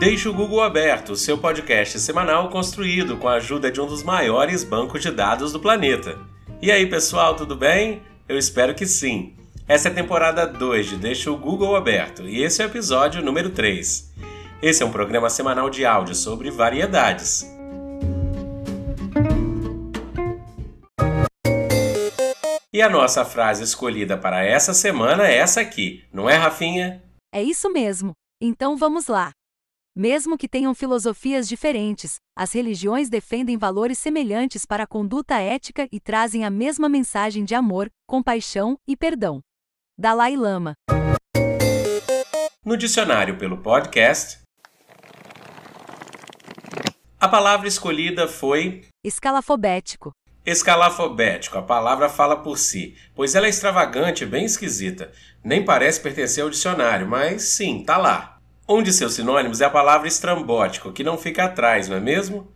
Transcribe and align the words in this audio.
Deixe 0.00 0.26
o 0.30 0.32
Google 0.32 0.62
aberto, 0.62 1.14
seu 1.14 1.36
podcast 1.36 2.00
semanal 2.00 2.48
construído 2.48 3.18
com 3.18 3.28
a 3.28 3.34
ajuda 3.34 3.70
de 3.70 3.82
um 3.82 3.86
dos 3.86 4.02
maiores 4.02 4.64
bancos 4.64 5.02
de 5.02 5.10
dados 5.10 5.52
do 5.52 5.60
planeta. 5.60 6.18
E 6.62 6.72
aí, 6.72 6.86
pessoal, 6.86 7.36
tudo 7.36 7.54
bem? 7.54 8.02
Eu 8.26 8.38
espero 8.38 8.74
que 8.74 8.86
sim. 8.86 9.36
Essa 9.68 9.88
é 9.88 9.92
a 9.92 9.94
temporada 9.94 10.46
2 10.46 10.88
de 10.88 10.96
Deixa 10.96 11.30
o 11.30 11.36
Google 11.36 11.76
aberto 11.76 12.22
e 12.22 12.42
esse 12.42 12.62
é 12.62 12.64
o 12.64 12.68
episódio 12.68 13.22
número 13.22 13.50
3. 13.50 14.10
Esse 14.62 14.82
é 14.82 14.86
um 14.86 14.90
programa 14.90 15.28
semanal 15.28 15.68
de 15.68 15.84
áudio 15.84 16.14
sobre 16.14 16.50
variedades. 16.50 17.46
E 22.72 22.80
a 22.80 22.88
nossa 22.88 23.22
frase 23.22 23.64
escolhida 23.64 24.16
para 24.16 24.42
essa 24.42 24.72
semana 24.72 25.28
é 25.28 25.36
essa 25.36 25.60
aqui, 25.60 26.02
não 26.10 26.26
é, 26.26 26.36
Rafinha? 26.36 27.02
É 27.34 27.42
isso 27.42 27.70
mesmo. 27.70 28.12
Então 28.40 28.78
vamos 28.78 29.06
lá. 29.06 29.32
Mesmo 30.00 30.38
que 30.38 30.48
tenham 30.48 30.74
filosofias 30.74 31.46
diferentes, 31.46 32.14
as 32.34 32.54
religiões 32.54 33.10
defendem 33.10 33.58
valores 33.58 33.98
semelhantes 33.98 34.64
para 34.64 34.84
a 34.84 34.86
conduta 34.86 35.38
ética 35.38 35.86
e 35.92 36.00
trazem 36.00 36.42
a 36.42 36.48
mesma 36.48 36.88
mensagem 36.88 37.44
de 37.44 37.54
amor, 37.54 37.90
compaixão 38.08 38.78
e 38.88 38.96
perdão. 38.96 39.42
Dalai 39.98 40.36
Lama. 40.36 40.72
No 42.64 42.78
dicionário 42.78 43.36
pelo 43.36 43.58
podcast, 43.58 44.38
a 47.20 47.28
palavra 47.28 47.68
escolhida 47.68 48.26
foi 48.26 48.86
escalafobético. 49.04 50.12
Escalafobético, 50.46 51.58
a 51.58 51.62
palavra 51.62 52.08
fala 52.08 52.38
por 52.38 52.56
si, 52.56 52.96
pois 53.14 53.34
ela 53.34 53.44
é 53.44 53.50
extravagante 53.50 54.24
e 54.24 54.26
bem 54.26 54.46
esquisita. 54.46 55.12
Nem 55.44 55.62
parece 55.62 56.00
pertencer 56.00 56.42
ao 56.42 56.48
dicionário, 56.48 57.06
mas 57.06 57.42
sim, 57.42 57.84
tá 57.84 57.98
lá. 57.98 58.39
Um 58.72 58.84
de 58.84 58.92
seus 58.92 59.14
sinônimos 59.14 59.60
é 59.60 59.64
a 59.64 59.70
palavra 59.70 60.06
estrambótico, 60.06 60.92
que 60.92 61.02
não 61.02 61.18
fica 61.18 61.42
atrás, 61.42 61.88
não 61.88 61.96
é 61.96 62.00
mesmo? 62.00 62.54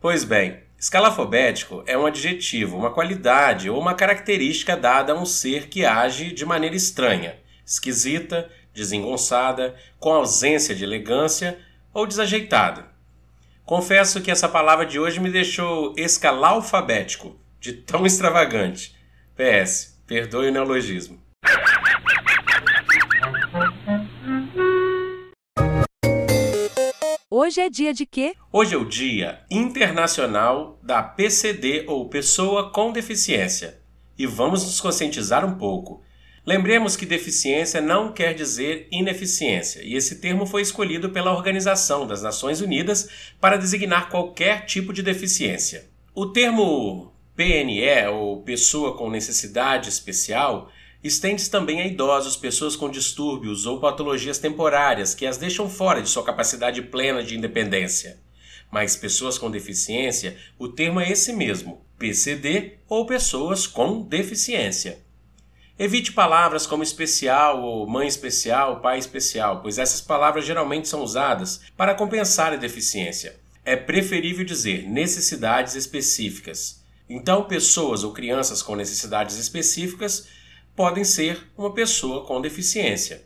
Pois 0.00 0.24
bem, 0.24 0.58
escalafobético 0.76 1.84
é 1.86 1.96
um 1.96 2.04
adjetivo, 2.04 2.76
uma 2.76 2.90
qualidade 2.90 3.70
ou 3.70 3.80
uma 3.80 3.94
característica 3.94 4.76
dada 4.76 5.12
a 5.12 5.16
um 5.16 5.24
ser 5.24 5.68
que 5.68 5.84
age 5.84 6.32
de 6.32 6.44
maneira 6.44 6.74
estranha, 6.74 7.36
esquisita, 7.64 8.50
desengonçada, 8.74 9.76
com 10.00 10.12
ausência 10.12 10.74
de 10.74 10.82
elegância 10.82 11.56
ou 11.94 12.08
desajeitada. 12.08 12.86
Confesso 13.64 14.20
que 14.20 14.32
essa 14.32 14.48
palavra 14.48 14.84
de 14.84 14.98
hoje 14.98 15.20
me 15.20 15.30
deixou 15.30 15.94
escalalfabético, 15.96 17.38
de 17.60 17.72
tão 17.72 18.04
extravagante. 18.04 18.96
PS, 19.36 19.96
perdoe 20.08 20.48
o 20.48 20.52
neologismo. 20.52 21.22
Hoje 27.34 27.62
é 27.62 27.70
dia 27.70 27.94
de 27.94 28.04
quê? 28.04 28.34
Hoje 28.52 28.74
é 28.74 28.76
o 28.76 28.84
Dia 28.84 29.40
Internacional 29.50 30.78
da 30.82 31.02
PCD 31.02 31.86
ou 31.88 32.06
Pessoa 32.06 32.70
com 32.70 32.92
Deficiência. 32.92 33.80
E 34.18 34.26
vamos 34.26 34.62
nos 34.62 34.78
conscientizar 34.82 35.42
um 35.42 35.56
pouco. 35.56 36.02
Lembremos 36.44 36.94
que 36.94 37.06
deficiência 37.06 37.80
não 37.80 38.12
quer 38.12 38.34
dizer 38.34 38.86
ineficiência, 38.92 39.80
e 39.82 39.94
esse 39.94 40.20
termo 40.20 40.44
foi 40.44 40.60
escolhido 40.60 41.08
pela 41.08 41.32
Organização 41.32 42.06
das 42.06 42.20
Nações 42.20 42.60
Unidas 42.60 43.08
para 43.40 43.56
designar 43.56 44.10
qualquer 44.10 44.66
tipo 44.66 44.92
de 44.92 45.02
deficiência. 45.02 45.86
O 46.14 46.26
termo 46.26 47.14
PNE, 47.34 48.08
ou 48.08 48.42
Pessoa 48.42 48.94
com 48.94 49.08
Necessidade 49.08 49.88
Especial, 49.88 50.70
estende-se 51.02 51.50
também 51.50 51.80
a 51.80 51.86
idosos, 51.86 52.36
pessoas 52.36 52.76
com 52.76 52.88
distúrbios 52.88 53.66
ou 53.66 53.80
patologias 53.80 54.38
temporárias 54.38 55.14
que 55.14 55.26
as 55.26 55.36
deixam 55.36 55.68
fora 55.68 56.00
de 56.00 56.08
sua 56.08 56.24
capacidade 56.24 56.80
plena 56.82 57.22
de 57.22 57.36
independência. 57.36 58.20
Mas 58.70 58.96
pessoas 58.96 59.36
com 59.36 59.50
deficiência, 59.50 60.36
o 60.58 60.68
termo 60.68 61.00
é 61.00 61.10
esse 61.10 61.32
mesmo, 61.32 61.84
PCD 61.98 62.78
ou 62.88 63.04
pessoas 63.04 63.66
com 63.66 64.02
deficiência. 64.02 64.98
Evite 65.78 66.12
palavras 66.12 66.66
como 66.66 66.82
especial 66.82 67.62
ou 67.62 67.86
mãe 67.86 68.06
especial, 68.06 68.80
pai 68.80 68.98
especial, 68.98 69.60
pois 69.62 69.78
essas 69.78 70.00
palavras 70.00 70.46
geralmente 70.46 70.86
são 70.86 71.02
usadas 71.02 71.60
para 71.76 71.94
compensar 71.94 72.52
a 72.52 72.56
deficiência. 72.56 73.40
É 73.64 73.74
preferível 73.74 74.44
dizer 74.44 74.88
necessidades 74.88 75.74
específicas. 75.74 76.82
Então, 77.08 77.44
pessoas 77.44 78.04
ou 78.04 78.12
crianças 78.12 78.62
com 78.62 78.76
necessidades 78.76 79.36
específicas 79.36 80.28
podem 80.74 81.04
ser 81.04 81.50
uma 81.56 81.72
pessoa 81.72 82.24
com 82.24 82.40
deficiência. 82.40 83.24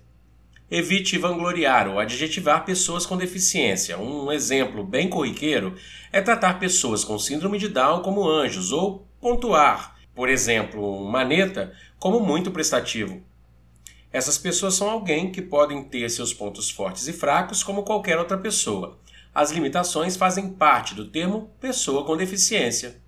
Evite 0.68 1.16
vangloriar 1.16 1.88
ou 1.88 2.00
adjetivar 2.00 2.64
pessoas 2.64 3.06
com 3.06 3.16
deficiência. 3.16 3.96
Um 3.98 4.32
exemplo 4.32 4.82
bem 4.82 5.08
corriqueiro 5.08 5.76
é 6.12 6.20
tratar 6.20 6.58
pessoas 6.58 7.04
com 7.04 7.18
síndrome 7.18 7.56
de 7.56 7.68
Down 7.68 8.02
como 8.02 8.28
anjos 8.28 8.72
ou 8.72 9.06
pontuar, 9.20 9.96
por 10.12 10.28
exemplo, 10.28 11.04
maneta 11.08 11.72
como 12.00 12.18
muito 12.18 12.50
prestativo. 12.50 13.22
Essas 14.12 14.38
pessoas 14.38 14.74
são 14.74 14.90
alguém 14.90 15.30
que 15.30 15.42
podem 15.42 15.84
ter 15.84 16.08
seus 16.10 16.32
pontos 16.34 16.68
fortes 16.68 17.06
e 17.06 17.12
fracos 17.12 17.62
como 17.62 17.84
qualquer 17.84 18.18
outra 18.18 18.36
pessoa. 18.36 18.98
As 19.32 19.50
limitações 19.52 20.16
fazem 20.16 20.48
parte 20.48 20.94
do 20.94 21.10
termo 21.10 21.50
pessoa 21.60 22.04
com 22.04 22.16
deficiência. 22.16 23.00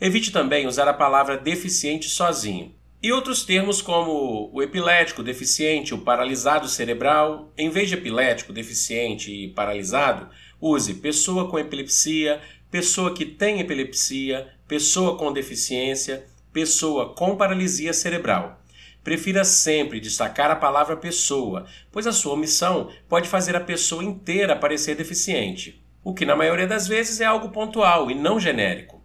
Evite 0.00 0.32
também 0.32 0.66
usar 0.66 0.88
a 0.88 0.94
palavra 0.94 1.36
deficiente 1.36 2.08
sozinho. 2.08 2.74
E 3.02 3.10
outros 3.10 3.42
termos 3.42 3.82
como 3.82 4.48
o 4.52 4.62
epilético 4.62 5.24
deficiente, 5.24 5.92
o 5.92 5.98
paralisado 5.98 6.68
cerebral, 6.68 7.52
em 7.58 7.68
vez 7.68 7.88
de 7.88 7.96
epilético 7.96 8.52
deficiente 8.52 9.32
e 9.32 9.48
paralisado, 9.48 10.28
use 10.60 10.94
pessoa 10.94 11.50
com 11.50 11.58
epilepsia, 11.58 12.40
pessoa 12.70 13.12
que 13.12 13.24
tem 13.26 13.58
epilepsia, 13.58 14.54
pessoa 14.68 15.18
com 15.18 15.32
deficiência, 15.32 16.24
pessoa 16.52 17.12
com 17.12 17.36
paralisia 17.36 17.92
cerebral. 17.92 18.62
Prefira 19.02 19.42
sempre 19.42 19.98
destacar 19.98 20.52
a 20.52 20.56
palavra 20.56 20.96
pessoa, 20.96 21.66
pois 21.90 22.06
a 22.06 22.12
sua 22.12 22.34
omissão 22.34 22.88
pode 23.08 23.28
fazer 23.28 23.56
a 23.56 23.60
pessoa 23.60 24.04
inteira 24.04 24.54
parecer 24.54 24.94
deficiente, 24.94 25.84
o 26.04 26.14
que 26.14 26.24
na 26.24 26.36
maioria 26.36 26.68
das 26.68 26.86
vezes 26.86 27.20
é 27.20 27.24
algo 27.24 27.48
pontual 27.48 28.12
e 28.12 28.14
não 28.14 28.38
genérico. 28.38 29.01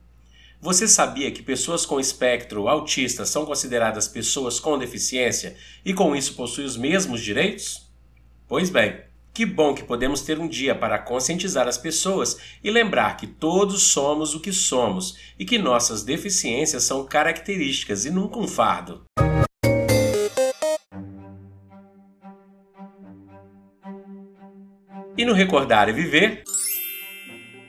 Você 0.60 0.88
sabia 0.88 1.30
que 1.30 1.44
pessoas 1.44 1.86
com 1.86 2.00
espectro 2.00 2.68
autista 2.68 3.26
são 3.26 3.46
consideradas 3.46 4.08
pessoas 4.08 4.60
com 4.60 4.76
deficiência 4.76 5.56
e 5.86 5.94
com 5.94 6.16
isso 6.16 6.34
possuem 6.34 6.66
os 6.66 6.76
mesmos 6.76 7.22
direitos? 7.22 7.88
Pois 8.48 8.72
bem, 8.72 9.02
que 9.36 9.46
bom 9.46 9.76
que 9.76 9.84
podemos 9.84 10.22
ter 10.22 10.40
um 10.40 10.48
dia 10.48 10.74
para 10.74 10.98
conscientizar 10.98 11.68
as 11.68 11.78
pessoas 11.78 12.38
e 12.64 12.72
lembrar 12.72 13.18
que 13.18 13.28
todos 13.28 13.84
somos 13.84 14.34
o 14.34 14.40
que 14.40 14.52
somos 14.52 15.16
e 15.38 15.46
que 15.46 15.60
nossas 15.60 16.02
deficiências 16.02 16.84
são 16.84 17.06
características 17.06 18.06
e 18.06 18.10
nunca 18.10 18.40
um 18.40 18.48
fardo. 18.48 19.04
E 25.16 25.24
no 25.24 25.34
Recordar 25.34 25.88
e 25.88 25.94
Viver, 25.94 26.44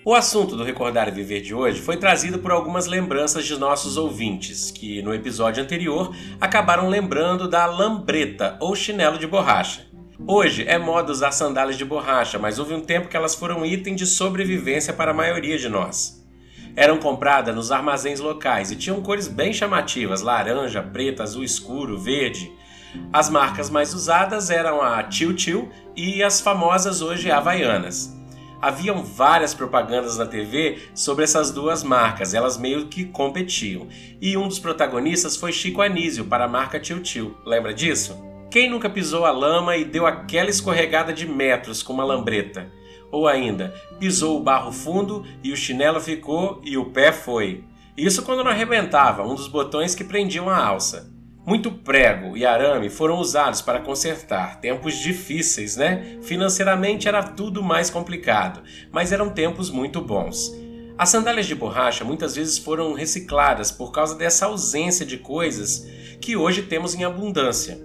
o 0.09 0.15
assunto 0.15 0.57
do 0.57 0.65
Recordar 0.65 1.07
e 1.07 1.11
Viver 1.11 1.43
de 1.43 1.55
hoje 1.55 1.83
foi 1.83 1.99
trazido 1.99 2.39
por 2.39 2.51
algumas 2.51 2.87
lembranças 2.87 3.45
de 3.45 3.55
nossos 3.59 3.99
ouvintes, 3.99 4.71
que 4.71 5.03
no 5.03 5.13
episódio 5.13 5.63
anterior 5.63 6.17
acabaram 6.41 6.89
lembrando 6.89 7.47
da 7.47 7.67
lambreta 7.67 8.57
ou 8.59 8.75
chinelo 8.75 9.19
de 9.19 9.27
borracha. 9.27 9.87
Hoje 10.27 10.65
é 10.67 10.79
moda 10.79 11.13
usar 11.13 11.31
sandálias 11.33 11.77
de 11.77 11.85
borracha, 11.85 12.39
mas 12.39 12.59
houve 12.59 12.73
um 12.73 12.81
tempo 12.81 13.07
que 13.07 13.19
elas 13.19 13.35
foram 13.35 13.67
item 13.67 13.95
de 13.95 14.07
sobrevivência 14.07 14.95
para 14.95 15.11
a 15.11 15.15
maioria 15.15 15.59
de 15.59 15.69
nós. 15.69 16.27
Eram 16.75 16.97
compradas 16.97 17.55
nos 17.55 17.71
armazéns 17.71 18.19
locais 18.19 18.71
e 18.71 18.77
tinham 18.77 19.03
cores 19.03 19.29
bem 19.29 19.53
chamativas: 19.53 20.23
laranja, 20.23 20.83
preta, 20.83 21.23
azul 21.23 21.45
escuro, 21.45 21.99
verde. 21.99 22.51
As 23.13 23.29
marcas 23.29 23.69
mais 23.69 23.93
usadas 23.93 24.49
eram 24.49 24.81
a 24.81 25.03
Tio 25.03 25.35
Tio 25.35 25.69
e 25.95 26.23
as 26.23 26.41
famosas 26.41 27.03
hoje 27.03 27.31
Havaianas 27.31 28.17
haviam 28.61 29.03
várias 29.03 29.55
propagandas 29.55 30.19
na 30.19 30.27
TV 30.27 30.79
sobre 30.95 31.25
essas 31.25 31.51
duas 31.51 31.83
marcas, 31.83 32.35
elas 32.35 32.57
meio 32.57 32.87
que 32.87 33.05
competiam. 33.05 33.89
E 34.21 34.37
um 34.37 34.49
dos 34.49 34.59
protagonistas 34.59 35.37
foi 35.37 35.53
Chico 35.53 35.83
Anísio 35.83 36.25
para 36.25 36.45
a 36.45 36.49
marca 36.49 36.81
Tio 36.81 37.01
Tio. 37.01 37.37
Lembra 37.45 37.73
disso? 37.73 38.17
Quem 38.51 38.71
nunca 38.71 38.89
pisou 38.89 39.25
a 39.25 39.31
lama 39.31 39.77
e 39.77 39.85
deu 39.85 40.07
aquela 40.07 40.49
escorregada 40.49 41.13
de 41.13 41.27
metros 41.27 41.83
com 41.83 41.93
uma 41.93 42.05
lambreta? 42.05 42.71
Ou 43.11 43.27
ainda, 43.27 43.75
pisou 43.99 44.39
o 44.39 44.43
barro 44.43 44.73
fundo 44.73 45.25
e 45.43 45.53
o 45.53 45.57
chinelo 45.57 46.01
ficou 46.01 46.61
e 46.65 46.77
o 46.77 46.87
pé 46.87 47.13
foi. 47.13 47.65
Isso 47.97 48.23
quando 48.23 48.45
não 48.45 48.51
arrebentava 48.51 49.27
um 49.27 49.35
dos 49.35 49.49
botões 49.49 49.95
que 49.95 50.05
prendiam 50.05 50.49
a 50.49 50.57
alça. 50.57 51.11
Muito 51.49 51.73
prego 51.73 52.37
e 52.37 52.45
arame 52.45 52.91
foram 52.91 53.17
usados 53.17 53.63
para 53.63 53.81
consertar. 53.81 54.61
Tempos 54.61 54.99
difíceis, 54.99 55.79
né? 55.79 56.19
Financeiramente 56.21 57.09
era 57.09 57.23
tudo 57.23 57.63
mais 57.63 57.89
complicado, 57.89 58.63
mas 58.93 59.13
eram 59.13 59.31
tempos 59.31 59.71
muito 59.71 59.99
bons. 60.03 60.55
As 60.99 61.09
sandálias 61.09 61.47
de 61.47 61.55
borracha 61.55 62.05
muitas 62.05 62.37
vezes 62.37 62.59
foram 62.59 62.93
recicladas 62.93 63.73
por 63.73 63.91
causa 63.93 64.15
dessa 64.15 64.45
ausência 64.45 65.07
de 65.07 65.17
coisas 65.17 65.89
que 66.21 66.37
hoje 66.37 66.65
temos 66.65 66.95
em 66.95 67.05
abundância. 67.05 67.81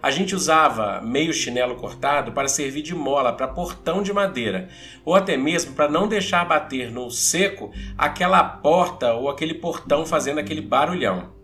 A 0.00 0.12
gente 0.12 0.36
usava 0.36 1.00
meio 1.00 1.32
chinelo 1.32 1.74
cortado 1.74 2.30
para 2.30 2.46
servir 2.46 2.82
de 2.82 2.94
mola 2.94 3.32
para 3.32 3.48
portão 3.48 4.00
de 4.00 4.12
madeira, 4.12 4.68
ou 5.04 5.16
até 5.16 5.36
mesmo 5.36 5.72
para 5.72 5.88
não 5.88 6.06
deixar 6.06 6.44
bater 6.44 6.92
no 6.92 7.10
seco 7.10 7.72
aquela 7.96 8.44
porta 8.44 9.12
ou 9.14 9.28
aquele 9.28 9.54
portão 9.54 10.06
fazendo 10.06 10.38
aquele 10.38 10.60
barulhão. 10.60 11.36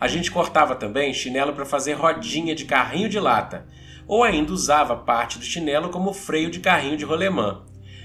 A 0.00 0.08
gente 0.08 0.30
cortava 0.30 0.74
também 0.74 1.14
chinelo 1.14 1.52
para 1.52 1.64
fazer 1.64 1.94
rodinha 1.94 2.54
de 2.54 2.64
carrinho 2.64 3.08
de 3.08 3.18
lata, 3.18 3.66
ou 4.06 4.22
ainda 4.22 4.52
usava 4.52 4.96
parte 4.96 5.38
do 5.38 5.44
chinelo 5.44 5.88
como 5.88 6.12
freio 6.12 6.50
de 6.50 6.60
carrinho 6.60 6.96
de 6.96 7.04
rolemã. 7.04 7.64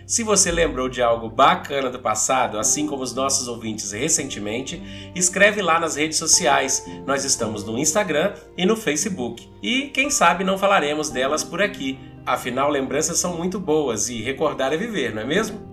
Se 0.10 0.24
você 0.24 0.52
lembrou 0.52 0.90
de 0.90 1.04
algo 1.04 1.30
bacana 1.30 1.88
do 1.88 2.00
passado, 2.00 2.58
assim 2.58 2.88
como 2.88 3.04
os 3.04 3.14
nossos 3.14 3.48
ouvintes 3.48 3.92
recentemente, 3.92 4.82
escreve 5.14 5.62
lá 5.62 5.80
nas 5.80 5.96
redes 5.96 6.18
sociais. 6.18 6.84
Nós 7.06 7.24
estamos 7.24 7.64
no 7.64 7.78
Instagram 7.78 8.34
e 8.58 8.66
no 8.66 8.76
Facebook. 8.76 9.48
E 9.62 9.84
quem 9.90 10.10
sabe 10.10 10.44
não 10.44 10.58
falaremos 10.58 11.12
delas 11.12 11.44
por 11.44 11.62
aqui. 11.62 12.00
Afinal, 12.26 12.72
lembranças 12.72 13.20
são 13.20 13.38
muito 13.38 13.60
boas 13.60 14.10
e 14.10 14.20
recordar 14.20 14.74
é 14.74 14.78
viver, 14.78 15.14
não 15.14 15.22
é 15.22 15.26
mesmo? 15.26 15.70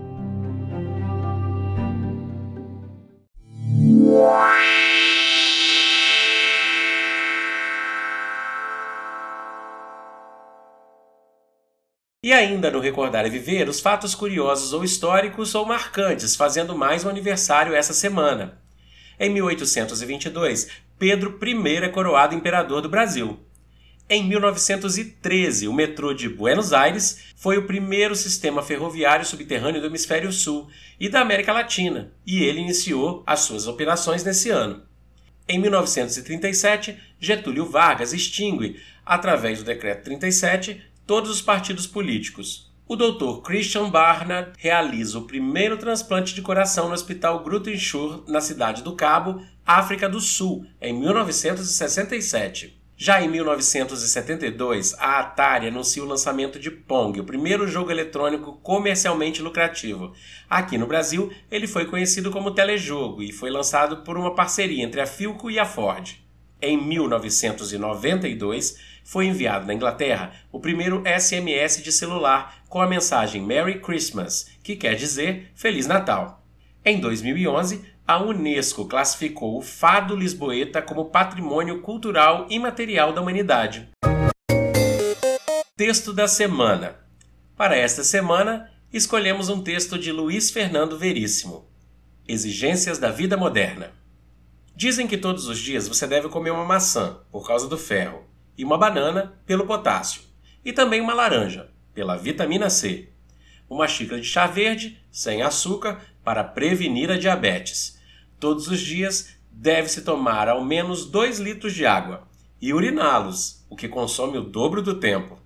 E 12.27 12.33
ainda 12.33 12.69
no 12.69 12.81
Recordar 12.81 13.25
e 13.25 13.29
Viver, 13.29 13.69
os 13.69 13.79
fatos 13.79 14.13
curiosos 14.13 14.73
ou 14.73 14.83
históricos 14.83 15.55
ou 15.55 15.65
marcantes, 15.65 16.35
fazendo 16.35 16.77
mais 16.77 17.05
um 17.05 17.09
aniversário 17.09 17.73
essa 17.73 17.93
semana. 17.93 18.59
Em 19.17 19.29
1822, 19.29 20.67
Pedro 20.99 21.39
I 21.41 21.75
é 21.85 21.87
coroado 21.87 22.35
imperador 22.35 22.81
do 22.81 22.89
Brasil. 22.89 23.39
Em 24.09 24.27
1913, 24.27 25.69
o 25.69 25.73
metrô 25.73 26.13
de 26.13 26.27
Buenos 26.27 26.73
Aires 26.73 27.33
foi 27.37 27.57
o 27.57 27.65
primeiro 27.65 28.13
sistema 28.13 28.61
ferroviário 28.61 29.25
subterrâneo 29.25 29.79
do 29.79 29.87
Hemisfério 29.87 30.29
Sul 30.33 30.67
e 30.99 31.07
da 31.07 31.21
América 31.21 31.53
Latina, 31.53 32.11
e 32.25 32.43
ele 32.43 32.59
iniciou 32.59 33.23
as 33.25 33.39
suas 33.39 33.67
operações 33.67 34.25
nesse 34.25 34.49
ano. 34.49 34.83
Em 35.47 35.57
1937, 35.59 36.99
Getúlio 37.21 37.65
Vargas 37.65 38.11
extingue, 38.11 38.81
através 39.05 39.59
do 39.59 39.63
Decreto 39.63 40.03
37, 40.03 40.83
todos 41.07 41.31
os 41.31 41.41
partidos 41.41 41.87
políticos. 41.87 42.69
O 42.85 42.95
Dr. 42.95 43.41
Christian 43.41 43.89
Barnard 43.89 44.51
realiza 44.57 45.17
o 45.17 45.25
primeiro 45.25 45.77
transplante 45.77 46.35
de 46.35 46.41
coração 46.41 46.87
no 46.89 46.93
Hospital 46.93 47.43
Grutenschuur, 47.43 48.23
na 48.27 48.41
cidade 48.41 48.83
do 48.83 48.93
Cabo, 48.93 49.41
África 49.65 50.07
do 50.07 50.19
Sul, 50.19 50.65
em 50.81 50.93
1967. 50.93 52.77
Já 52.99 53.21
em 53.21 53.29
1972, 53.29 54.95
a 54.95 55.19
Atari 55.19 55.67
anuncia 55.67 56.03
o 56.03 56.07
lançamento 56.07 56.59
de 56.59 56.71
Pong, 56.71 57.19
o 57.19 57.23
primeiro 57.23 57.67
jogo 57.67 57.91
eletrônico 57.91 58.53
comercialmente 58.63 59.41
lucrativo. 59.41 60.13
Aqui 60.49 60.77
no 60.77 60.87
Brasil, 60.87 61.31
ele 61.51 61.67
foi 61.67 61.85
conhecido 61.85 62.31
como 62.31 62.51
Telejogo 62.51 63.21
e 63.21 63.31
foi 63.31 63.49
lançado 63.49 63.97
por 63.97 64.17
uma 64.17 64.33
parceria 64.33 64.83
entre 64.83 64.99
a 64.99 65.05
Philco 65.05 65.51
e 65.51 65.59
a 65.59 65.65
Ford. 65.65 66.19
Em 66.61 66.75
1992, 66.75 68.77
foi 69.03 69.27
enviado 69.27 69.67
na 69.67 69.73
Inglaterra 69.73 70.33
o 70.51 70.59
primeiro 70.59 71.03
SMS 71.05 71.83
de 71.83 71.91
celular 71.91 72.63
com 72.67 72.81
a 72.81 72.87
mensagem 72.87 73.41
Merry 73.41 73.79
Christmas, 73.79 74.49
que 74.63 74.75
quer 74.75 74.95
dizer 74.95 75.51
Feliz 75.55 75.85
Natal. 75.85 76.43
Em 76.83 76.99
2011, 76.99 77.85
a 78.07 78.23
Unesco 78.23 78.85
classificou 78.85 79.57
o 79.57 79.61
fado 79.61 80.15
lisboeta 80.15 80.81
como 80.81 81.05
patrimônio 81.05 81.81
cultural 81.81 82.47
imaterial 82.49 83.13
da 83.13 83.21
humanidade. 83.21 83.87
Texto 85.75 86.11
da 86.11 86.27
semana. 86.27 86.95
Para 87.55 87.77
esta 87.77 88.03
semana, 88.03 88.71
escolhemos 88.91 89.47
um 89.47 89.61
texto 89.61 89.99
de 89.99 90.11
Luiz 90.11 90.49
Fernando 90.49 90.97
Veríssimo. 90.97 91.69
Exigências 92.27 92.97
da 92.97 93.11
vida 93.11 93.37
moderna. 93.37 93.91
Dizem 94.79 95.07
que 95.07 95.17
todos 95.17 95.47
os 95.47 95.57
dias 95.57 95.87
você 95.87 96.05
deve 96.05 96.29
comer 96.29 96.51
uma 96.51 96.63
maçã, 96.63 97.17
por 97.31 97.47
causa 97.47 97.67
do 97.67 97.79
ferro 97.79 98.25
e 98.55 98.63
uma 98.63 98.77
banana 98.77 99.33
pelo 99.43 99.65
potássio, 99.65 100.21
e 100.63 100.71
também 100.71 101.01
uma 101.01 101.15
laranja 101.15 101.71
pela 101.95 102.15
vitamina 102.15 102.69
C. 102.69 103.09
Uma 103.67 103.87
xícara 103.87 104.21
de 104.21 104.27
chá 104.27 104.45
verde 104.45 105.01
sem 105.11 105.41
açúcar 105.41 105.99
para 106.23 106.43
prevenir 106.43 107.09
a 107.09 107.17
diabetes. 107.17 107.99
Todos 108.39 108.67
os 108.67 108.79
dias 108.79 109.35
deve-se 109.51 110.03
tomar 110.03 110.47
ao 110.47 110.63
menos 110.63 111.07
2 111.07 111.39
litros 111.39 111.73
de 111.73 111.83
água 111.83 112.27
e 112.61 112.71
uriná-los, 112.71 113.65
o 113.71 113.75
que 113.75 113.87
consome 113.87 114.37
o 114.37 114.43
dobro 114.43 114.83
do 114.83 114.99
tempo. 114.99 115.39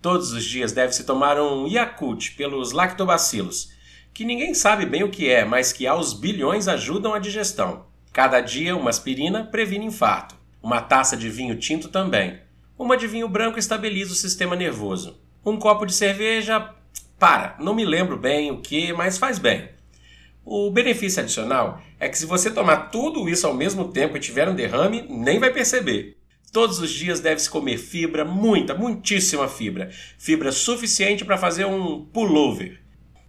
Todos 0.00 0.32
os 0.32 0.42
dias 0.46 0.72
deve-se 0.72 1.04
tomar 1.04 1.38
um 1.38 1.66
Yakult 1.66 2.34
pelos 2.38 2.72
lactobacilos, 2.72 3.70
que 4.14 4.24
ninguém 4.24 4.54
sabe 4.54 4.86
bem 4.86 5.04
o 5.04 5.10
que 5.10 5.28
é, 5.28 5.44
mas 5.44 5.74
que 5.74 5.86
aos 5.86 6.14
bilhões 6.14 6.68
ajudam 6.68 7.12
a 7.12 7.18
digestão. 7.18 7.94
Cada 8.16 8.40
dia 8.40 8.74
uma 8.74 8.88
aspirina 8.88 9.44
previne 9.44 9.84
infarto. 9.84 10.34
Uma 10.62 10.80
taça 10.80 11.18
de 11.18 11.28
vinho 11.28 11.54
tinto 11.54 11.88
também. 11.88 12.38
Uma 12.78 12.96
de 12.96 13.06
vinho 13.06 13.28
branco 13.28 13.58
estabiliza 13.58 14.12
o 14.12 14.16
sistema 14.16 14.56
nervoso. 14.56 15.20
Um 15.44 15.58
copo 15.58 15.84
de 15.84 15.92
cerveja. 15.92 16.70
Para, 17.18 17.56
não 17.60 17.74
me 17.74 17.84
lembro 17.84 18.16
bem 18.16 18.50
o 18.50 18.62
que, 18.62 18.90
mas 18.94 19.18
faz 19.18 19.38
bem. 19.38 19.68
O 20.46 20.70
benefício 20.70 21.20
adicional 21.20 21.82
é 22.00 22.08
que 22.08 22.16
se 22.16 22.24
você 22.24 22.50
tomar 22.50 22.88
tudo 22.88 23.28
isso 23.28 23.46
ao 23.46 23.52
mesmo 23.52 23.88
tempo 23.88 24.16
e 24.16 24.20
tiver 24.20 24.48
um 24.48 24.54
derrame, 24.54 25.04
nem 25.10 25.38
vai 25.38 25.52
perceber. 25.52 26.16
Todos 26.50 26.78
os 26.78 26.90
dias 26.90 27.20
deve-se 27.20 27.50
comer 27.50 27.76
fibra, 27.76 28.24
muita, 28.24 28.72
muitíssima 28.72 29.46
fibra. 29.46 29.90
Fibra 30.18 30.52
suficiente 30.52 31.22
para 31.22 31.36
fazer 31.36 31.66
um 31.66 32.06
pullover. 32.06 32.80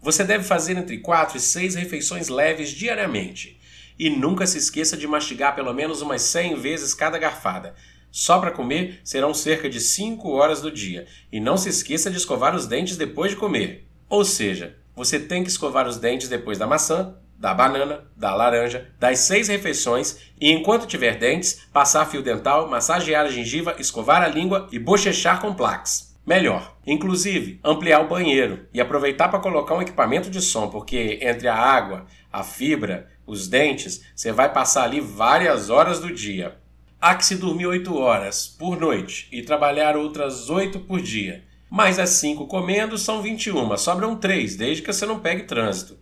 Você 0.01 0.23
deve 0.23 0.45
fazer 0.45 0.77
entre 0.77 0.99
4 0.99 1.35
e 1.35 1.41
6 1.41 1.75
refeições 1.75 2.29
leves 2.29 2.69
diariamente. 2.69 3.56
E 3.97 4.09
nunca 4.09 4.45
se 4.45 4.57
esqueça 4.57 4.95
de 4.95 5.07
mastigar 5.07 5.55
pelo 5.55 5.73
menos 5.73 6.01
umas 6.01 6.21
100 6.21 6.55
vezes 6.55 6.93
cada 6.93 7.17
garfada. 7.17 7.75
Só 8.11 8.39
para 8.39 8.51
comer 8.51 8.99
serão 9.03 9.33
cerca 9.33 9.69
de 9.69 9.79
5 9.79 10.29
horas 10.29 10.61
do 10.61 10.71
dia. 10.71 11.07
E 11.31 11.39
não 11.39 11.57
se 11.57 11.69
esqueça 11.69 12.09
de 12.09 12.17
escovar 12.17 12.55
os 12.55 12.65
dentes 12.65 12.97
depois 12.97 13.31
de 13.31 13.37
comer. 13.37 13.87
Ou 14.09 14.23
seja, 14.23 14.77
você 14.95 15.19
tem 15.19 15.43
que 15.43 15.49
escovar 15.49 15.87
os 15.87 15.97
dentes 15.97 16.29
depois 16.29 16.57
da 16.57 16.65
maçã, 16.65 17.15
da 17.37 17.53
banana, 17.53 18.05
da 18.15 18.33
laranja, 18.33 18.89
das 18.99 19.19
seis 19.19 19.47
refeições 19.47 20.17
e, 20.41 20.51
enquanto 20.51 20.87
tiver 20.87 21.17
dentes, 21.17 21.67
passar 21.71 22.05
fio 22.05 22.23
dental, 22.23 22.67
massagear 22.67 23.25
a 23.25 23.29
gengiva, 23.29 23.75
escovar 23.77 24.23
a 24.23 24.27
língua 24.27 24.67
e 24.71 24.79
bochechar 24.79 25.39
com 25.39 25.53
plaques. 25.53 26.15
Melhor, 26.25 26.75
inclusive, 26.85 27.59
ampliar 27.63 28.01
o 28.01 28.07
banheiro 28.07 28.67
e 28.73 28.81
aproveitar 28.81 29.29
para 29.29 29.39
colocar 29.39 29.75
um 29.75 29.81
equipamento 29.81 30.29
de 30.29 30.41
som, 30.41 30.67
porque 30.67 31.19
entre 31.21 31.47
a 31.47 31.55
água, 31.55 32.05
a 32.33 32.43
fibra, 32.43 33.07
os 33.27 33.47
dentes, 33.47 34.03
você 34.15 34.31
vai 34.31 34.51
passar 34.51 34.85
ali 34.85 35.01
várias 35.01 35.69
horas 35.69 35.99
do 35.99 36.11
dia. 36.11 36.57
Há 36.99 37.13
que 37.13 37.25
se 37.25 37.35
dormir 37.35 37.67
8 37.67 37.95
horas 37.95 38.47
por 38.47 38.79
noite 38.79 39.27
e 39.31 39.43
trabalhar 39.43 39.95
outras 39.95 40.49
8 40.49 40.79
por 40.79 40.99
dia. 41.01 41.43
Mais 41.69 41.99
as 41.99 42.11
5 42.11 42.47
comendo 42.47 42.97
são 42.97 43.21
21, 43.21 43.77
sobram 43.77 44.15
3, 44.15 44.55
desde 44.55 44.81
que 44.81 44.91
você 44.91 45.05
não 45.05 45.19
pegue 45.19 45.43
trânsito. 45.43 45.99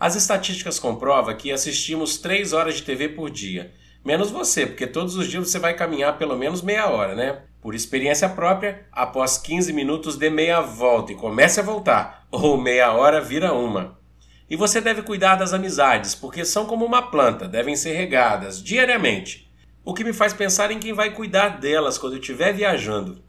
As 0.00 0.16
estatísticas 0.16 0.80
comprovam 0.80 1.36
que 1.36 1.52
assistimos 1.52 2.18
3 2.18 2.52
horas 2.54 2.76
de 2.76 2.82
TV 2.82 3.10
por 3.10 3.30
dia. 3.30 3.72
Menos 4.04 4.32
você, 4.32 4.66
porque 4.66 4.86
todos 4.86 5.14
os 5.14 5.28
dias 5.28 5.48
você 5.48 5.60
vai 5.60 5.74
caminhar 5.74 6.18
pelo 6.18 6.36
menos 6.36 6.60
meia 6.60 6.88
hora, 6.88 7.14
né? 7.14 7.42
Por 7.60 7.72
experiência 7.72 8.28
própria, 8.28 8.84
após 8.90 9.38
15 9.38 9.72
minutos 9.72 10.16
dê 10.16 10.28
meia 10.28 10.60
volta 10.60 11.12
e 11.12 11.14
comece 11.14 11.60
a 11.60 11.62
voltar, 11.62 12.26
ou 12.32 12.56
meia 12.56 12.92
hora 12.92 13.20
vira 13.20 13.52
uma. 13.52 14.01
E 14.52 14.56
você 14.56 14.82
deve 14.82 15.00
cuidar 15.00 15.36
das 15.36 15.54
amizades, 15.54 16.14
porque 16.14 16.44
são 16.44 16.66
como 16.66 16.84
uma 16.84 17.00
planta, 17.00 17.48
devem 17.48 17.74
ser 17.74 17.94
regadas 17.94 18.62
diariamente. 18.62 19.50
O 19.82 19.94
que 19.94 20.04
me 20.04 20.12
faz 20.12 20.34
pensar 20.34 20.70
em 20.70 20.78
quem 20.78 20.92
vai 20.92 21.08
cuidar 21.08 21.58
delas 21.58 21.96
quando 21.96 22.18
estiver 22.18 22.52
viajando. 22.52 23.24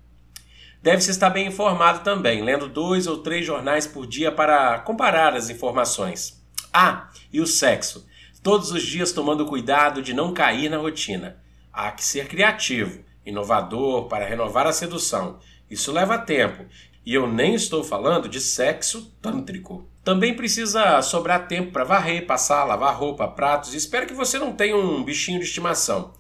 Deve-se 0.82 1.12
estar 1.12 1.30
bem 1.30 1.48
informado 1.48 2.04
também, 2.04 2.44
lendo 2.44 2.68
dois 2.68 3.08
ou 3.08 3.20
três 3.20 3.46
jornais 3.46 3.88
por 3.88 4.06
dia 4.06 4.34
para 4.34 4.80
comparar 4.80 5.34
as 5.34 5.50
informações. 5.50 6.46
Ah, 6.74 7.10
e 7.32 7.40
o 7.40 7.48
sexo. 7.48 8.06
Todos 8.44 8.74
os 8.74 8.84
dias 8.84 9.14
tomando 9.14 9.46
cuidado 9.46 10.02
de 10.02 10.14
não 10.14 10.34
cair 10.34 10.70
na 10.70 10.76
rotina. 10.76 11.38
Há 11.72 11.92
que 11.92 12.04
ser 12.04 12.28
criativo, 12.28 13.00
inovador 13.26 14.10
para 14.10 14.28
renovar 14.28 14.68
a 14.68 14.74
sedução. 14.74 15.40
Isso 15.72 15.90
leva 15.90 16.18
tempo. 16.18 16.66
E 17.06 17.14
eu 17.14 17.32
nem 17.32 17.56
estou 17.56 17.82
falando 17.82 18.28
de 18.28 18.42
sexo 18.42 19.10
tântrico. 19.22 19.88
Também 20.04 20.34
precisa 20.34 21.02
sobrar 21.02 21.48
tempo 21.48 21.72
para 21.72 21.86
varrer, 21.86 22.26
passar, 22.26 22.66
lavar 22.66 22.94
roupa, 22.94 23.28
pratos. 23.28 23.74
espero 23.74 24.06
que 24.06 24.14
você 24.14 24.38
não 24.38 24.52
tenha 24.52 24.76
um 24.76 25.02
bichinho 25.02 25.40
de 25.40 25.46
estimação. 25.46 26.12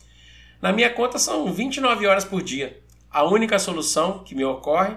Na 0.61 0.71
minha 0.71 0.89
conta 0.89 1.19
são 1.19 1.51
29 1.51 2.07
horas 2.07 2.23
por 2.23 2.41
dia. 2.41 2.79
A 3.11 3.23
única 3.23 3.59
solução 3.59 4.23
que 4.23 4.33
me 4.33 4.45
ocorre 4.45 4.95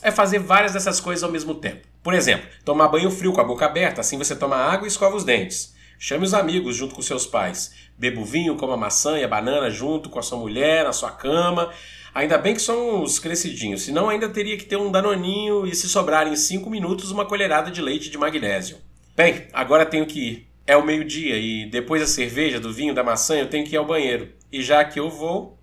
é 0.00 0.12
fazer 0.12 0.38
várias 0.38 0.72
dessas 0.72 1.00
coisas 1.00 1.24
ao 1.24 1.32
mesmo 1.32 1.56
tempo. 1.56 1.88
Por 2.00 2.14
exemplo, 2.14 2.48
tomar 2.64 2.88
banho 2.88 3.10
frio 3.10 3.32
com 3.32 3.40
a 3.40 3.44
boca 3.44 3.66
aberta, 3.66 4.00
assim 4.00 4.16
você 4.16 4.36
toma 4.36 4.56
água 4.56 4.86
e 4.86 4.88
escova 4.88 5.16
os 5.16 5.24
dentes. 5.24 5.74
Chame 5.98 6.24
os 6.24 6.34
amigos 6.34 6.76
junto 6.76 6.94
com 6.94 7.02
seus 7.02 7.26
pais. 7.26 7.74
Beba 7.98 8.20
o 8.20 8.24
vinho, 8.24 8.56
coma 8.56 8.74
a 8.74 8.76
maçã 8.76 9.18
e 9.18 9.24
a 9.24 9.28
banana 9.28 9.70
junto 9.70 10.08
com 10.08 10.18
a 10.18 10.22
sua 10.22 10.38
mulher, 10.38 10.84
na 10.84 10.92
sua 10.92 11.10
cama. 11.10 11.72
Ainda 12.14 12.36
bem 12.36 12.54
que 12.54 12.60
são 12.60 13.02
os 13.02 13.18
crescidinhos, 13.18 13.82
senão 13.82 14.10
ainda 14.10 14.28
teria 14.28 14.58
que 14.58 14.66
ter 14.66 14.76
um 14.76 14.92
danoninho 14.92 15.66
e 15.66 15.74
se 15.74 15.88
sobrar 15.88 16.26
em 16.26 16.36
5 16.36 16.68
minutos 16.68 17.10
uma 17.10 17.24
colherada 17.24 17.70
de 17.70 17.80
leite 17.80 18.10
de 18.10 18.18
magnésio. 18.18 18.76
Bem, 19.16 19.46
agora 19.50 19.86
tenho 19.86 20.04
que 20.04 20.20
ir. 20.20 20.48
É 20.66 20.76
o 20.76 20.84
meio-dia 20.84 21.38
e 21.38 21.64
depois 21.70 22.02
da 22.02 22.06
cerveja, 22.06 22.60
do 22.60 22.72
vinho, 22.72 22.94
da 22.94 23.02
maçã, 23.02 23.36
eu 23.36 23.48
tenho 23.48 23.64
que 23.64 23.74
ir 23.74 23.78
ao 23.78 23.86
banheiro. 23.86 24.28
E 24.52 24.62
já 24.62 24.84
que 24.84 25.00
eu 25.00 25.08
vou, 25.08 25.58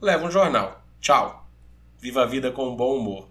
levo 0.00 0.26
um 0.26 0.30
jornal. 0.30 0.84
Tchau. 1.00 1.48
Viva 2.00 2.22
a 2.22 2.26
vida 2.26 2.50
com 2.50 2.74
bom 2.74 2.96
humor. 2.96 3.28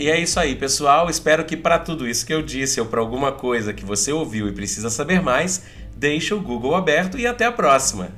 E 0.00 0.08
é 0.08 0.18
isso 0.18 0.40
aí, 0.40 0.56
pessoal. 0.56 1.10
Espero 1.10 1.44
que 1.44 1.54
para 1.54 1.78
tudo 1.78 2.08
isso 2.08 2.24
que 2.24 2.32
eu 2.32 2.40
disse 2.40 2.80
ou 2.80 2.86
para 2.86 3.00
alguma 3.00 3.32
coisa 3.32 3.74
que 3.74 3.84
você 3.84 4.10
ouviu 4.10 4.48
e 4.48 4.52
precisa 4.52 4.88
saber 4.88 5.20
mais, 5.20 5.62
deixe 6.00 6.32
o 6.32 6.40
Google 6.40 6.74
aberto 6.74 7.18
e 7.18 7.26
até 7.26 7.44
a 7.44 7.52
próxima. 7.52 8.08